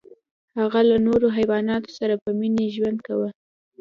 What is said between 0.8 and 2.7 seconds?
له نورو حیواناتو سره په مینه